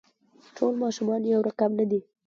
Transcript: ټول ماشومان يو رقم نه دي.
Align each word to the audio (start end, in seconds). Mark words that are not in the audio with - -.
ټول 0.55 0.73
ماشومان 0.83 1.21
يو 1.33 1.41
رقم 1.47 1.71
نه 1.79 1.85
دي. 1.89 1.99